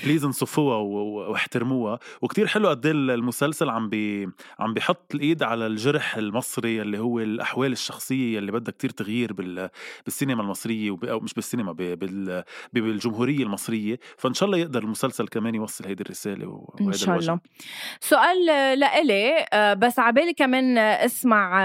[0.03, 0.77] please انصفوها
[1.29, 1.99] واحترموها.
[2.21, 7.19] وكتير حلو قد إيه المسلسل عم بي عم بيحط الإيد على الجرح المصري اللي هو
[7.19, 9.69] الأحوال الشخصية اللي بدها كتير تغيير بال
[10.05, 11.05] بالسينما المصرية وب...
[11.05, 11.77] أو مش بالسينما ب...
[11.77, 12.43] بال...
[12.73, 13.99] بالجمهورية المصرية.
[14.17, 16.75] فإن شاء الله يقدر المسلسل كمان يوصل هيدي الرسالة و...
[16.81, 17.29] إن وهيدا شاء الوجه.
[17.29, 17.39] الله.
[17.99, 18.75] سؤال آه،
[19.05, 21.61] لإلي آه، بس عبالي كمان اسمع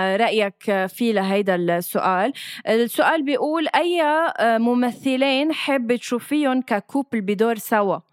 [0.69, 2.33] آه، فيه لهيدا السؤال.
[2.69, 8.10] السؤال بيقول أي آه، ممثلين حابه تشوفيهم ككوبل بدور سوا؟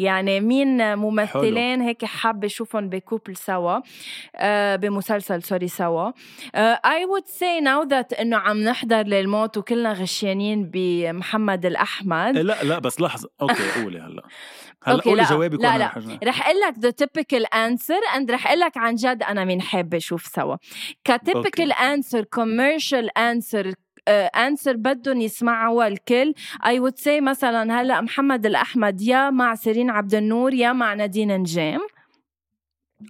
[0.00, 3.80] يعني مين ممثلين هيك حابة اشوفهم ب couple سوا
[4.36, 6.10] آه، بمسلسل سوري سوا.
[6.84, 12.36] I would say now that إنه عم نحضر للموت وكلنا غشيانين بمحمد الأحمد.
[12.36, 13.28] إيه لا لا بس لحظة.
[13.42, 14.22] okay قولي هلا.
[14.84, 15.90] هلا okay، قولي لا، جوابك لا، لا.
[16.24, 19.96] رح أقول لك the typical answer and رح أقول لك عن جد أنا مين حابة
[19.96, 20.56] أشوف سوا.
[21.04, 23.72] ك typical answer commercial answer
[24.12, 26.34] answer بدهم يسمعوها الكل
[26.66, 31.36] I would see مثلا هلأ محمد الأحمد يا مع سيرين عبد النور يا مع نادين
[31.40, 31.80] نجيم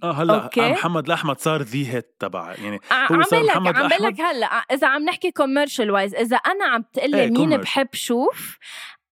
[0.03, 0.61] آه هلأ okay.
[0.61, 2.79] آه محمد الأحمد صار the hit تبع يعني
[3.11, 4.07] هو صار لك محمد عم.
[4.07, 7.61] لك هلأ إذا عم نحكي commercial wise إذا أنا عم تقول لي إيه، مين commercial.
[7.61, 8.57] بحب شوف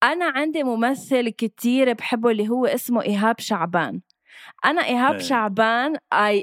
[0.03, 4.01] أنا عندي ممثل كتير بحبه اللي هو اسمه إيهاب شعبان
[4.65, 5.21] أنا إيهاب إيه.
[5.21, 6.41] شعبان I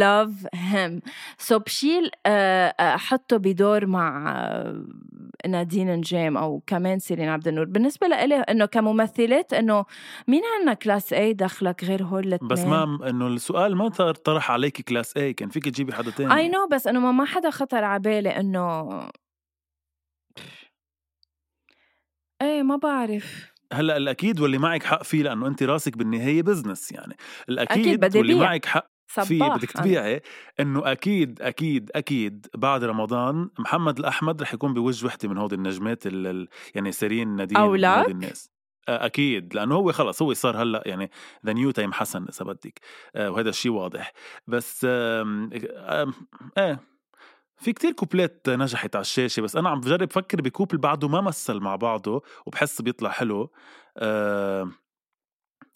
[0.00, 1.10] love him.
[1.38, 4.84] so so بشيل آه، آه، أحطه بدور مع آه،
[5.46, 7.64] نادين نجيم أو كمان سيرين عبد النور.
[7.64, 9.84] بالنسبة لإلي إنه كممثلات إنه
[10.28, 14.50] مين عنا class A دخلك غير هول الاثنين بس ما إنه السؤال ما طر- طرح
[14.50, 17.50] عليك class A كان فيك تجيبي حدا تاني؟ اي no بس إنه ما- ما حدا
[17.50, 18.88] خطر على بالي انه
[22.42, 23.55] إيه ما بعرف.
[23.72, 27.16] هلأ الأكيد واللي معك حق فيه لأنه انت راسك بالنهاية business يعني
[27.48, 28.34] الأكيد أكيد واللي.
[28.34, 29.70] معك حق فيه صباح بدك.
[29.70, 30.22] تبيعي
[30.60, 36.06] إنه أكيد أكيد أكيد بعد رمضان محمد الأحمد رح يكون بوجه وحدة من هودي النجمات
[36.06, 37.56] ال- يعني سيرين نادين؟
[37.98, 38.50] هودي الناس
[38.88, 41.10] أكيد لأنه هو خلص هو صار هلأ يعني
[41.46, 42.80] the new تيم حسن إذا بدك
[43.16, 44.12] وهذا الشيء واضح
[44.46, 44.84] بس
[46.58, 46.80] إيه
[47.58, 51.20] في كتير كوبلات نجحت على الشاشة بس أنا عم بجرب فكر ب couple بعده ما
[51.20, 53.50] مثل مع بعضه وبحس بيطلع حلو.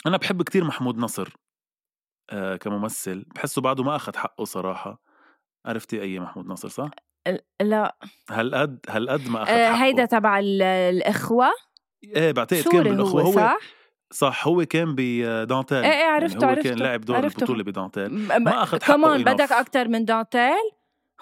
[0.06, 1.28] أنا بحب كتير محمود نصر
[2.30, 3.24] آه كممثل.
[3.34, 5.02] بحسه بعده ما أخذ حقه صراحة.
[5.66, 6.90] عرفتي أي محمود نصر صح؟
[7.62, 7.96] لا.
[8.30, 9.84] هالقد هالقد ما أخذ آه، حقه.
[9.84, 11.50] هيدا تبع ال- الإخوة؟
[12.04, 13.22] إيه بعتقد كان سوري بالأخوة.
[13.22, 13.58] هو صح؟
[14.12, 17.38] صح هو كان بدانتيل إيه إيه عرفته يعني هو عرفته كان لاعب دور عرفته.
[17.40, 18.10] البطولة بدانتيل.
[18.42, 19.24] ما أخد حقه كمان.
[19.24, 20.70] بدك أكتر من دانتيل؟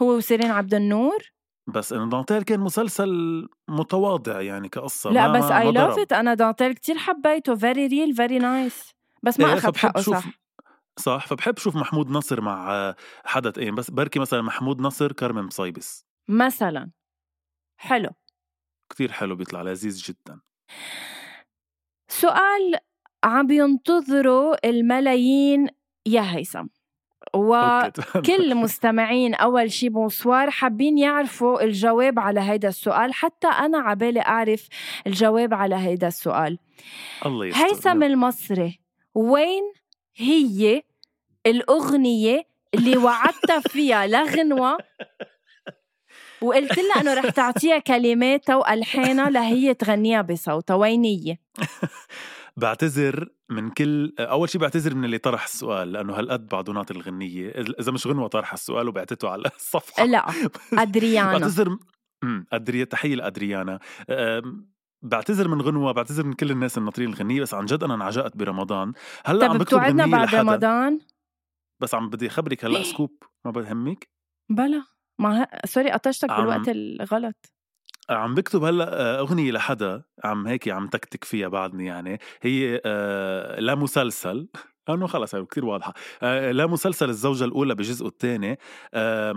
[0.03, 1.19] هو وسيرين عبد النور؟
[1.67, 5.99] بس إنه دانتيل كان مسلسل متواضع يعني كقصة لا ما بس I love.
[5.99, 7.55] it أنا دانتيل كتير حبيته.
[7.55, 10.25] very real very nice بس ما إيه، أخذ حقه صح؟
[10.99, 16.07] صح فبحب شوف محمود نصر مع حدا تاني بس بركي مثلا محمود نصر كارمن بصيبص
[16.29, 16.91] مثلا.
[17.77, 18.11] حلو.
[18.91, 20.41] كتير حلو بيطلع لذيذ جدا.
[22.09, 22.79] سؤال
[23.25, 25.69] عم بينتظروا الملايين.
[26.07, 26.67] يا هيثم.
[27.35, 34.69] وكل مستمعين أول شي bonsoir حابين يعرفوا الجواب على هيدا السؤال حتى أنا عبالي أعرف
[35.07, 36.59] الجواب على هيدا السؤال.
[37.27, 38.81] الله يستر هيثم المصري
[39.15, 39.73] وين
[40.17, 40.83] هي
[41.47, 44.79] الأغنية اللي وعدتها فيها لغنوة
[46.43, 51.37] وقلت لها إنه رح تعطيها كلماتها وألحانها لهي تغنيها بصوتها وين هي؟
[52.61, 57.49] بعتذر من كل أول شيء بعتذر من اللي طرح السؤال لأنه هالقد بعده ناطر الغنية
[57.51, 60.05] إذا مش غنوة طرح السؤال وبعتته على الصفحة.
[60.05, 60.27] لا
[60.73, 61.39] أدريانا.
[61.39, 61.79] بعتذر
[62.25, 63.79] امم ادريا تحية لأدريانا.
[65.03, 68.93] بعتذر من غنوة بعتذر من كل الناس الناطرين الغنية بس عن جد أنا انعجقت برمضان.
[69.25, 70.41] هلأ عم طب بكتب غنية بعد لحدا.
[70.41, 70.99] رمضان؟
[71.83, 74.09] بس عم بدي أخبرك هلأ scoop ما بهمك
[74.51, 74.85] بلا.
[75.21, 75.67] ما ه...
[75.67, 77.53] sorry قطشتك عم- بالوقت الغلط.
[78.11, 83.61] عم بكتب هلأ آه، أغنية لحدا عم هيك عم تكتك فيها بعدني يعني هي آه،
[83.61, 84.49] لا مسلسل.
[84.89, 85.95] لأنه خلص هي كثير واضحة.
[86.23, 88.59] آه، لا مسلسل الزوجة الأولى بجزءه الثاني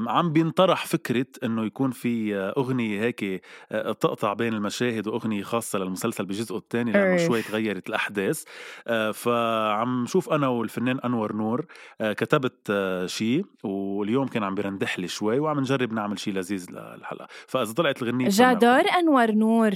[0.08, 6.26] عم بينطرح فكرة إنه يكون في أغنية هيك آه، تقطع بين المشاهد وأغنية خاصة للمسلسل
[6.26, 7.28] بجزءه الثاني لأنه.
[7.28, 8.44] شوي تغيرت الأحداث.
[8.88, 11.66] آه، فعم شوف أنا والفنان أنور نور
[12.02, 12.74] كتبت
[13.06, 18.02] شيء واليوم كان عم بيرندح لي شوي وعم نجرب نعمل شيء لذيذ للحلقه فإذا طلعت
[18.02, 19.72] الغنية جادار أنور نور.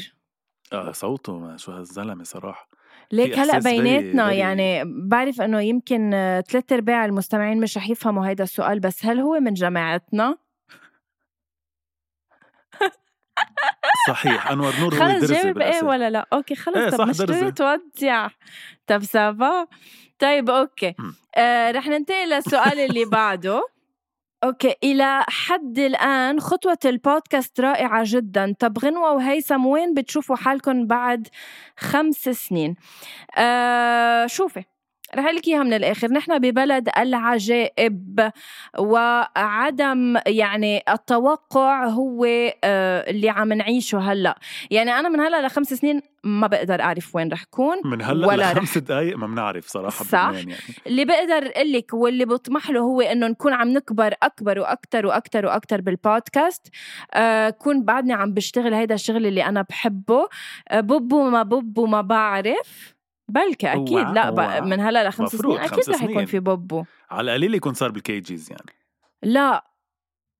[0.74, 2.75] آه صوته ما شو هالزلمه صراحة.
[3.12, 6.12] ليك هلأ بيناتنا يعني بعرف إنه يمكن
[6.50, 10.38] ثلاث أرباع المستمعين مش رح يفهموا هيدا السؤال بس هل هو من جماعتنا؟
[14.08, 15.84] صحيح أنور نور هو خلص جاوب إيه.
[15.84, 17.18] ولا لا okay خلص إيه طب مش.
[17.18, 18.28] تودع
[18.88, 19.68] طب ça va
[20.20, 20.96] طيب okay.
[21.36, 23.68] آه رح ننتقل للسؤال اللي بعده
[24.46, 28.54] okay إلى حد الآن خطوة البودكاست رائعة جدا.
[28.60, 31.28] طب غنوة وهيثم وين بتشوفوا حالكم بعد
[31.78, 32.76] خمس سنين؟
[33.38, 34.64] آه شوفي.
[35.16, 38.32] رح لك اياها من الآخر نحن ببلد العجائب
[38.80, 42.26] وعدم يعني التوقع هو
[42.64, 44.40] آه اللي عم نعيشه هلأ.
[44.72, 48.54] يعني أنا من هلأ لخمس سنين ما بقدر أعرف وين رح كون من هلأ ولا
[48.54, 50.32] لخمس دقائق ما بنعرف صراحة صح.
[50.34, 50.56] يعني.
[50.88, 55.46] اللي بقدر أقول لك واللي بطمح له هو إنه نكون عم نكبر أكبر وأكثر وأكثر
[55.46, 56.68] وأكثر بالبودكاست.
[57.14, 60.28] آه كون بعدني عم بشتغل هيدا الشغل اللي أنا بحبه.
[60.70, 62.95] آه ببو ما ببو ما بعرف.
[63.28, 64.62] بلكي أكيد لا بقى.
[64.62, 66.26] من هلأ لخمس سنين أكيد رح يكون.
[66.26, 68.72] في ببو على القليل يكون صار بالكيجيز يعني.
[69.24, 69.66] لا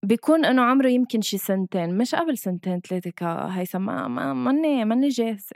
[0.04, 5.10] بيكون إنه عمره يمكن شي سنتين مش قبل سنتين ثلاثة كهيثم ما ما ماني ماني
[5.10, 5.56] جاهزة.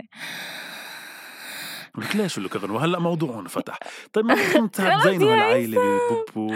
[1.96, 3.80] قلت ليش لك غنوة هلا موضوع انفتح
[4.14, 6.56] طيب ما كنت يا هالعيله ببو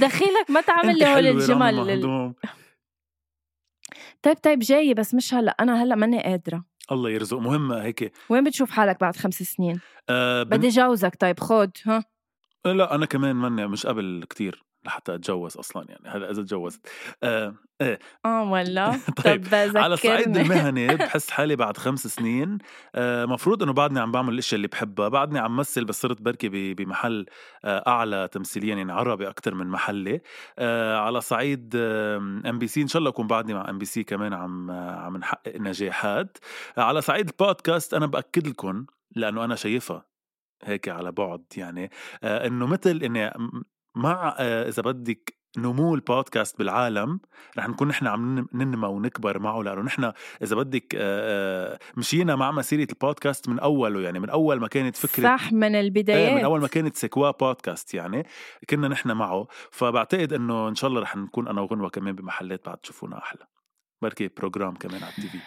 [0.00, 2.34] دخيلك ما تعمل لي هول الجمل.
[4.22, 5.56] طيب طيب جاي بس مش هلأ.
[5.60, 6.64] أنا هلأ ماني قادرة.
[6.92, 7.38] الله يرزق.
[7.38, 8.12] مهم هيك.
[8.28, 10.56] وين بتشوف حالك بعد خمس سنين؟ آه بن...
[10.56, 11.16] بدي جوزك.
[11.20, 12.04] طيب خود ها؟
[12.64, 14.64] لا أنا كمان مني مش قبل كتير.
[14.84, 16.86] لحتى أتجوز أصلا يعني هلا إذا تجوزت
[17.22, 17.98] آه إيه.
[18.24, 18.90] آه ولا
[19.24, 20.36] طيب، طب على الصعيد.
[20.36, 22.58] المهني بحس حالي بعد خمس سنين
[22.94, 26.74] آه، مفروض إنه بعدني عم بعمل الإشياء اللي بحبها بعدني عم مثل بس صرت بركي
[26.74, 27.26] بمحل
[27.64, 30.20] آه، أعلى تمثيليا يعني عربي أكثر من محلي
[30.58, 35.16] آه، على صعيد MBC إن شاء الله أكون بعدني مع MBC كمان عم آه، عم
[35.16, 36.38] نحقق نجاحات.
[36.78, 40.12] آه، على صعيد البودكاست أنا بأكد لكم لأنه أنا شايفها
[40.64, 41.90] هيك على بعد يعني
[42.22, 43.32] آه، إنه مثل إني
[43.94, 47.20] مع آه، إذا بدك نمو البودكاست بالعالم
[47.58, 52.36] رح نكون نحن عم نن- ننمى ونكبر معه لأنه نحن إذا بدك آه، آه، مشينا
[52.36, 56.32] مع مسيرة البودكاست من أوله يعني من أول ما كانت فكرة صح من إيه، البدايات.
[56.38, 58.26] من أول ما كانت سكوا بودكاست يعني
[58.70, 59.46] كنا نحن معه.
[59.70, 63.46] فبعتقد إنه إن شاء الله رح نكون أنا وغنوة كمان بمحلات بعد تشوفونا أحلى.
[64.02, 65.38] بركي program كمان على ال TV.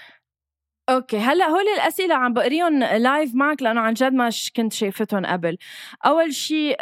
[0.90, 5.58] okay هلأ هول الأسئلة عم بقريهم live معك لأنه عن جد ما كنت شايفتهم قبل.
[6.06, 6.76] أول شيء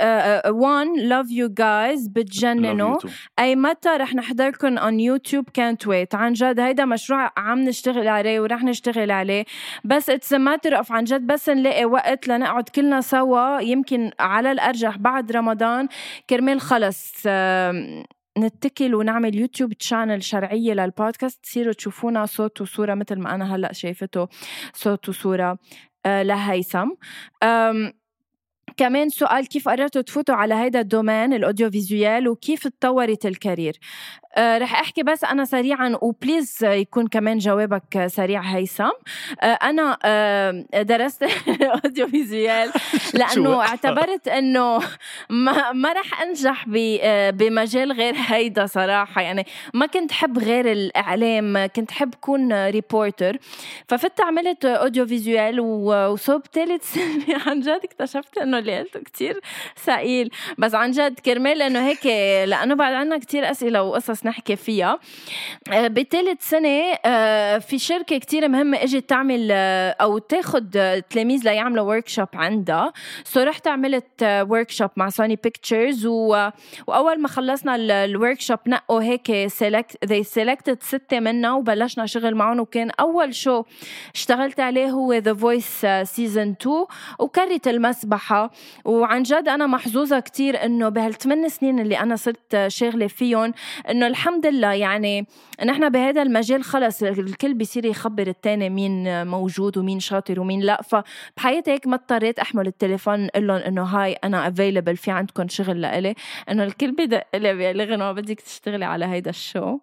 [0.49, 2.97] we love you guys بتجننوا.
[3.39, 8.41] أي متى رح نحضركم اون يوتيوب كانت ويت عن جد هيدا مشروع عم نشتغل عليه
[8.41, 9.45] ورح نشتغل عليه.
[9.83, 14.97] بس it's matter of عن جد بس نلاقي وقت لنقعد كلنا سوا يمكن على الأرجح
[14.97, 15.87] بعد رمضان.
[16.29, 17.27] كرمال خلص
[18.37, 21.43] نتكل ونعمل YouTube channel شرعية للبودكاست.
[21.43, 24.27] تصيروا تشوفونا صوت وصورة مثل ما أنا هلأ شايفته
[24.73, 25.57] صوت وصورة
[26.05, 26.89] آه، لهيثم.
[28.77, 33.79] كمان سؤال كيف قررتوا تفوتوا على هيدا ال domaine ال audiovisuel وكيف تطورت ال carrière؟
[34.35, 38.89] أه رح أحكي بس أنا سريعا و please يكون كمان جوابك سريع هيثم.
[39.41, 41.23] أه أنا أه درست
[41.83, 42.71] audiovisuel
[43.19, 44.79] لأنه اعتبرت إنه
[45.29, 46.65] ما, ما رح أنجح
[47.01, 49.21] آه، بمجال غير هيدا صراحة.
[49.21, 53.37] يعني ما كنت حب غير الإعلام كنت حب كون reporter.
[53.87, 59.39] ففت عملت audiovisuel وصوب ثالث سنة عن جد اكتشفت إنه اللي قلته كتير
[59.85, 62.05] ثقيل بس عن جد كرمال انه هيك
[62.49, 64.99] لأنه بعد عنا كتير أسئلة وقصص نحكي فيها.
[65.71, 69.51] آه، بثالث سنة آه، في شركة كتير مهمة إجت تعمل
[70.01, 72.93] أو تاخد تلاميذ ليعملوا workshop عندها.
[73.23, 76.49] so رحت عملت workshop مع Sony Pictures و...
[76.87, 82.59] وأول ما خلصنا ال workshop نقوا هيك select the selected ستة منا وبلشنا شغل معهم.
[82.59, 83.63] وكان أول show
[84.15, 86.85] اشتغلت عليه هو The Voice season 2
[87.19, 88.51] وكرت المسبحة.
[88.85, 93.53] وعن جد أنا محظوظة كتير إنه بهالثمان سنين اللي أنا صرت شاغلة فيهم
[93.89, 95.27] إنه الحمد لله يعني
[95.65, 100.81] نحن بهذا المجال خلص الكل بيصير يخبر الثاني مين موجود ومين شاطر ومين لا.
[100.81, 105.81] فبحياتي هيك ما اضطريت أحمل التليفون أقول لهم إنه هاي أنا available في عندكم شغل
[105.81, 106.15] لإلي.
[106.51, 109.79] إنه الكل بدق لي بيقولوا بدك تشتغلي على هيدا ال show.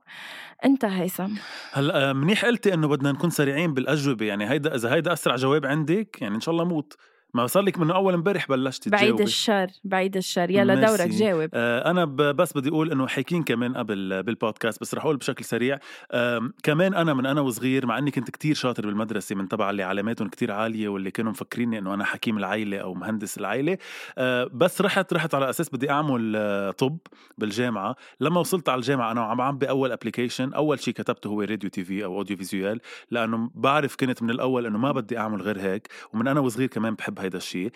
[0.65, 1.35] أنت هيثم.
[1.73, 6.23] هلا منيح قلتي إنه بدنا نكون سريعين بالأجوبة يعني هيدا إذا هيدا أسرع جواب عندك
[6.23, 6.97] يعني إن شاء الله موت.
[7.35, 9.07] ما صار لك من أول امبارح بلشت تجاوبي.
[9.07, 10.51] بعيد الشر بعيد الشر.
[10.51, 10.97] يلا ميسي.
[10.97, 11.51] دورك جاوب.
[11.55, 15.79] آه أنا بس بدي أقول إنه حاكين كمان قبل بالبودكاست بس رح أقول بشكل سريع.
[16.13, 19.83] آه كمان أنا من أنا وصغير مع إني كنت كتير شاطر بالمدرسة من تبع اللي
[19.83, 23.79] علاماتهم كتير عالية واللي كانوا مفكريني إنه أنا حكيم العائله أو مهندس العائله
[24.19, 26.99] آه بس رحت رحت على أساس بدي أعمل آه طب
[27.39, 27.97] بالجامعة.
[28.21, 32.05] لما وصلت على الجامعة أنا عم عبي اول application أول شيء كتبته هو radio TV
[32.05, 35.89] أو audiovisuel لأنه بعرف كنت من الأول إنه ما بدي أعمل غير هيك.
[36.13, 37.73] ومن أنا وصغير كمان بحب هيدا الشيء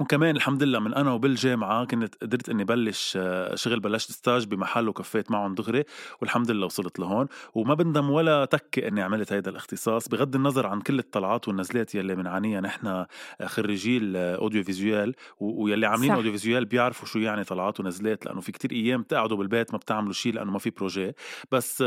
[0.00, 4.88] وكمان الحمد لله من أنا وبالجامعة كنت قدرت إني بلش آه، شغل بلشت stage بمحل
[4.88, 5.84] وكفيت معهم دغري
[6.20, 7.26] والحمد لله وصلت لهون.
[7.54, 12.14] وما بندم ولا تكه إني عملت هيدا الاختصاص بغض النظر عن كل الطلعات والنزلات يلي
[12.14, 13.06] بنعانيها نحن
[13.44, 19.02] خريجي ال audiovisuel ويلي عاملين audiovisuel بيعرفوا شو يعني طلعات ونزلات لأنه في كتير أيام
[19.02, 21.12] تقعدوا بالبيت ما بتعملوا شيء لأنه ما في projet
[21.52, 21.84] بس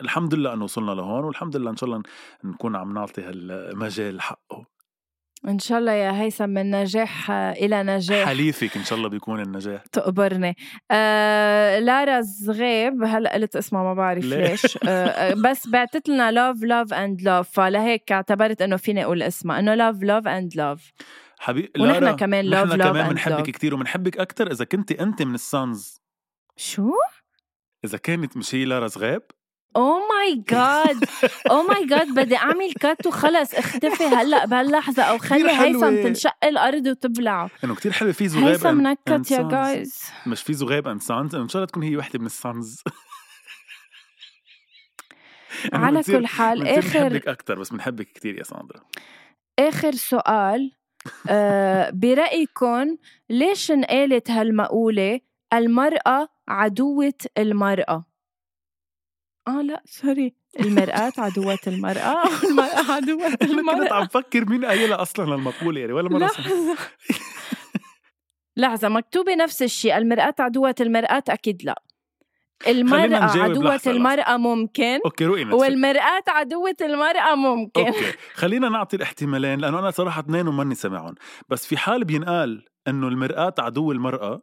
[0.00, 2.02] الحمد لله إنه وصلنا لهون والحمد لله إن شاء الله
[2.44, 4.71] نكون عم نعطي هالمجال حقه.
[5.48, 8.28] إن شاء الله يا هيثم من نجاح إلى نجاح.
[8.28, 9.82] حليفك إن شاء الله بيكون النجاح.
[9.92, 10.56] تقبرني.
[10.90, 14.78] آه لارا زغيب هلأ قلت اسمها ما بعرف؟ ليش.
[14.88, 19.58] آه بس بعتت لنا love love and love فلهيك اعتبرت إنه فيني أقول اسمها.
[19.58, 20.92] إنه love love and love
[21.38, 25.47] حبيبي ونحن كمان love love كمان بنحبك كثير وبنحبك أكثر إذا كنت انت من ال
[25.47, 26.00] sans
[26.56, 26.92] شو؟
[27.84, 29.22] إذا كانت مش هي لارا زغيب
[29.76, 31.04] أو ماي جاد
[31.50, 33.54] أو ماي جاد بدي أعمل كات وخلص.
[33.54, 37.50] اختفي هلأ بهاللحظة أو خلي هيثم تنشق الأرض وتبلعه.
[37.64, 38.12] إنه كثير حلوة.
[38.12, 41.82] في زغيب هيثم نكت يا جايز مش في زغيب اند سانز إن شاء الله تكون
[41.82, 42.82] هي وحدة من السانز
[45.72, 48.80] على كل حال اخر بنحبك أكثر بس بنحبك كثير يا ساندرا.
[49.58, 50.72] آخر سؤال
[51.28, 52.96] آه برايكم
[53.30, 55.20] ليش انقالت هالمقولة
[55.52, 58.04] المرأة عدوة المرأة؟
[59.48, 60.34] آه لأ sorry.
[60.60, 62.22] المرآة عدوة المرأة.
[62.50, 63.78] المرأة عدوة المرأة.
[63.78, 66.76] كنت عم فكر مين قايلها أصلا المقولة يعني ولا مرة لحظة
[68.56, 69.96] لحظة مكتوبة نفس الشيء.
[69.98, 71.82] المرآة عدوة المرأة؟ أكيد لأ.
[72.66, 77.86] المرأة عدوة المرأة ممكن okay رؤي والمرآة عدوة المرأة ممكن.
[77.86, 81.14] okay خلينا نعطي الاحتمالين لأنه أنا صراحة اثنين وماني سامعهم.
[81.48, 84.42] بس في حال بينقال إنه المرآة عدو المرأة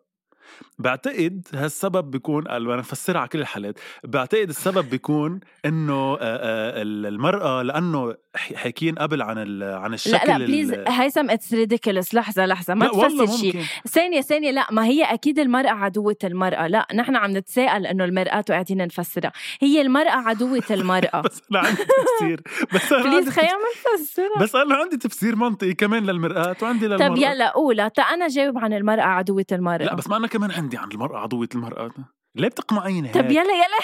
[0.80, 8.96] بعتقد هالسبب بيكون أنا بفسرها على كل الحالات بعتقد السبب بيكون إنه المرأة لأنه حاكيين
[8.96, 13.64] قبل عن عن الشكل لا لا please هيثم it's ridiculous لحظة لحظة ما تفسر شيء
[13.88, 16.68] ثانية ثانية لا ما هي أكيد المرأة عدوة المرأة.
[16.68, 19.32] لا نحن عم نتساءل إنه المرآة وقاعدين نفسرها.
[19.62, 21.22] هي المرأة عدوة المرأة.
[21.26, 22.42] بس أنا عندي تفسير.
[22.74, 23.54] بس أنا بليز خلينا
[24.00, 24.40] نفسرها.
[24.42, 27.08] بس أنا عندي تفسير منطقي كمان للمرآة وعندي للمرأة.
[27.08, 27.88] طب يلا قولها.
[27.88, 29.86] تا أنا جاوب عن المرأة عدوة المرأة.
[29.86, 31.92] لا بس ما أنا كمان عندي عن المرأة عدوه المرأة.
[32.36, 33.80] ليه بتقمعين هيك؟ طب يلا يلا.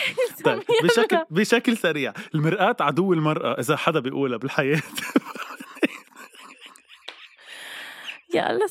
[0.46, 2.14] طيب بشكل بشكل سريع.
[2.36, 4.82] المرآة عدو المرأة إذا حدا بيقولها بالحياة.
[8.36, 8.68] يلا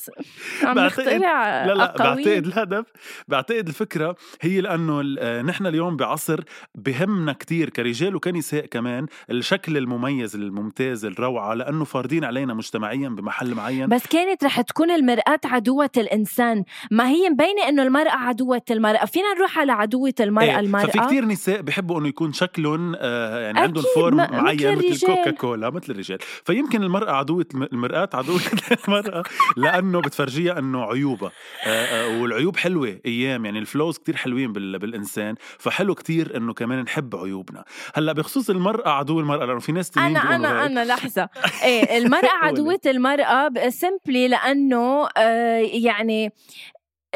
[0.62, 2.87] عم نخترع لا لا بعتقد الهدف
[3.29, 5.03] بعتقد الفكرة هي لأنه
[5.42, 6.40] نحن اليوم بعصر
[6.74, 13.88] بهمنا كتير كرجال وكنساء كمان الشكل المميز الممتاز الروعة لأنه فارضين علينا مجتمعيا بمحل معين.
[13.88, 16.65] بس كانت رح تكون المرأة عدوة الإنسان.
[16.90, 19.04] ما هي مبينة إنه المرأة عدوة المرأة.
[19.04, 23.40] فينا نروح على عدوة المرأة إيه المرأة؟ ففي كتير نساء بحبوا إنه يكون شكلهم آه
[23.40, 26.19] يعني عندهم فورم معين مثل كوكا كولا مثل الرجال.
[26.44, 28.40] فيمكن المرأة عدوه المرآة عدوة
[28.88, 29.23] المرأة
[29.57, 31.33] لأنه بتفرجيها إنه عيوبها.
[31.67, 37.17] آه، آه، والعيوب حلوة أيام يعني الفلوز كتير حلوين بالإنسان فحلو كتير إنه كمان نحب
[37.17, 37.65] عيوبنا.
[37.94, 41.29] هلأ بخصوص المرأة عدو المرأة لأنه في ناس تانيين أنا أنا أنا لحظة.
[41.65, 46.33] إيه المرأة عدوة المرأة سمبلي لأنه آه يعني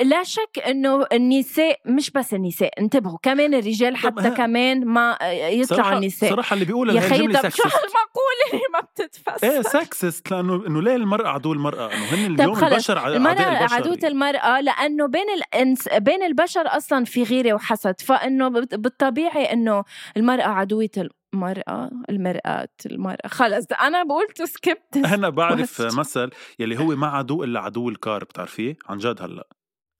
[0.02, 6.30] لا شك إنه النساء مش بس النساء انتبهوا كمان الرجال حتى كمان ما يطلعوا النساء.
[6.30, 9.50] صراحة اللي بيقولها يا خيي طب شو هالمقوله اللي ما بتتفسر.
[9.50, 15.06] إيه sexist لأنه إنه ليه المرأة عدو المرأة إنه هن اليوم البشر عدو المرأة لأنه
[15.06, 19.84] بين الانس بين البشر أصلا في غيرة وحسد فإنه بالطبيعي إنه
[20.16, 20.88] المرأة عدوة
[21.34, 23.26] المرأة المرآة المرأة.
[23.26, 28.76] خلص أنا قلت skipped أنا بعرف مثل يلي هو ما عدو إلا عدو الكار بتعرفيه؟
[28.88, 29.46] عن جد هلأ.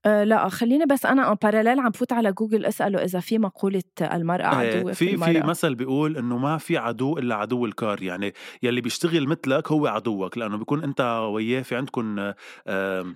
[0.05, 3.83] أه لا خليني بس أنا en parallèle عم فوت على جوجل أسأله إذا في مقولة
[4.01, 8.33] المرأة عدو في في, في مثل بيقول إنه ما في عدو إلا عدو الكار يعني
[8.63, 12.33] يلي بيشتغل مثلك هو عدوك لأنه بيكون أنت وياه في عندكم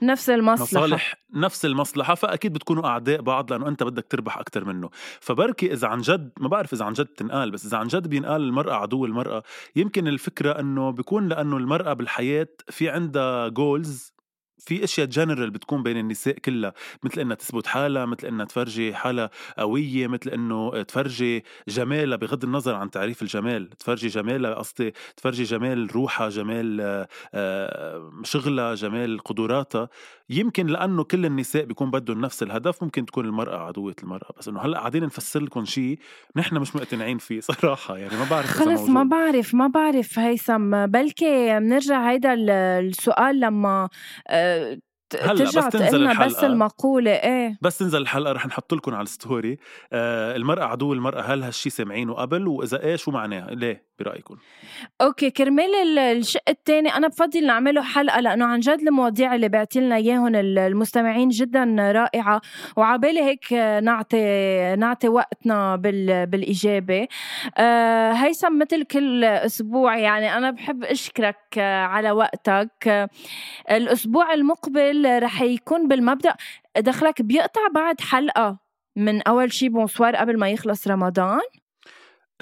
[0.02, 0.86] نفس المصلحة.
[0.86, 4.90] مصالح نفس المصلحة فأكيد بتكونوا أعداء بعض لأنه أنت بدك تربح أكثر منه.
[5.20, 8.42] فبركي إذا عن جد ما بعرف إذا عن جد تنقال بس إذا عن جد بينقال
[8.42, 9.44] المرأة عدو المرأة
[9.76, 14.13] يمكن الفكرة إنه بيكون لأنه المرأة بالحياة في عندها goals
[14.60, 16.74] في أشياء جنرال بتكون بين النساء كلها
[17.04, 22.76] مثل إنها تثبت حالها مثل إنها تفرجي حالها قوية مثل إنه تفرجي جمالها بغض النظر
[22.76, 26.78] عن تعريف الجمال تفرجي جمالها قصدي تفرجي جمال روحها جمال
[27.34, 29.90] آه، شغلها جمال قدراتها.
[30.40, 34.60] يمكن لأنه كل النساء بيكون بدهم نفس الهدف ممكن تكون المرأة عدوة المرأة بس إنه
[34.60, 36.00] هلأ قاعدين نفسر لكم شيء
[36.36, 40.86] نحن مش مقتنعين فيه صراحة يعني ما بعرف خلص ما بعرف ما بعرف هيثم.
[40.86, 43.90] بلكي بنرجع هيدا السؤال لما
[44.28, 44.78] آه،
[45.22, 46.26] هلأ ترجع بس تنزل الحلقة.
[46.28, 47.58] بس المقولة إيه.
[47.62, 49.58] بس تنزل الحلقة رح نحط لكم على ال story.
[49.94, 54.36] آه المرأة عدو المرأة هل هالشي سامعينه قبل؟ وإذا إيه شو معناه ليه؟ برأيكم؟
[55.02, 59.96] okay كرمال الشق الثاني أنا بفضل نعمله حلقة لأنه عن جد المواضيع اللي بعتي لنا
[59.96, 62.42] إياهم المستمعين جدا رائعة.
[62.78, 63.54] وعبالي هيك
[63.84, 67.08] نعطي نعطي وقتنا بال بالإجابة.
[67.58, 73.10] آه هيثم مثل كل أسبوع يعني أنا بحب أشكرك على وقتك.
[73.72, 76.36] الأسبوع المقبل رح يكون بالمبدأ
[76.78, 78.58] دخلك بيقطع بعد حلقة
[78.96, 81.42] من أول شي bonsoir قبل ما يخلص رمضان؟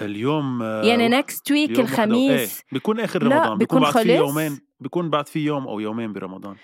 [0.02, 2.60] اليوم يعني next week الخميس.
[2.60, 3.58] إيه بيكون آخر رمضان.
[3.58, 4.62] بيكون, بيكون بعد في يومين.
[4.80, 6.56] بيكون بعد في يوم أو يومين برمضان.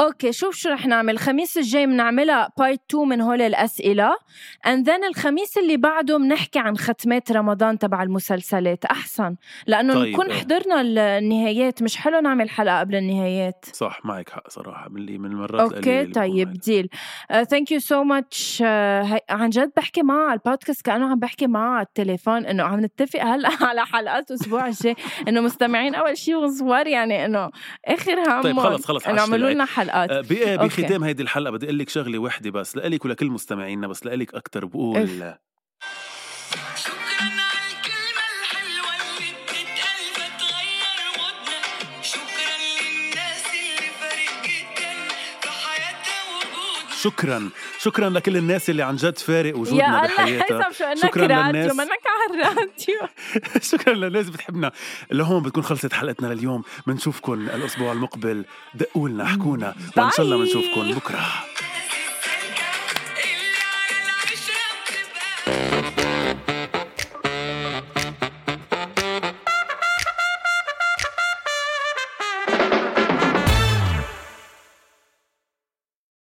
[0.00, 1.14] okay شوف شو رح نعمل.
[1.14, 4.16] الخميس الجاي بنعملها part 2 من هول الأسئلة.
[4.66, 8.84] and then الخميس اللي بعده بنحكي عن ختمات رمضان تبع المسلسلات.
[8.84, 9.36] أحسن.
[9.66, 10.12] لأنه طيب.
[10.12, 10.32] نكون.
[10.32, 11.82] حضرنا النهايات.
[11.82, 13.64] مش حلو نعمل حلقة قبل النهايات.
[13.72, 14.88] صح معك حق صراحة.
[14.88, 16.88] من اللي من المرات okay طيب deal
[17.50, 18.62] thank you so much
[19.30, 23.20] عن جد بحكي معه على البودكاست كأنه عم بحكي معه على التليفون إنه عم نتفق
[23.22, 24.96] هلأ على حلقات الأسبوع الجاي.
[25.28, 27.50] إنه مستمعين أول شيء وصغار يعني إنه
[27.84, 29.87] آخر هم طيب خلص خلص إنه عملوا لنا حلقة.
[29.88, 30.20] الحلقات آه،
[30.66, 31.50] بختام هيدي الحلقة.
[31.50, 35.34] بدي أقول لك شغلة وحدة بس لإلك ولكل مستمعينا بس لإلك أكثر بقول
[47.08, 47.50] شكرا.
[47.78, 50.70] شكرا لكل الناس اللي عن جد فارق وجودنا بحياتها.
[50.94, 51.72] شكرا للناس.
[51.76, 53.08] منك على الراديو.
[53.70, 54.72] شكرا للناس بتحبنا.
[55.10, 56.62] لهون بتكون خلصت حلقتنا لليوم.
[56.86, 58.44] بنشوفكم الأسبوع المقبل.
[58.74, 59.74] دقوا لنا احكونا.
[59.96, 61.26] وإن شاء الله بنشوفكم بكرة.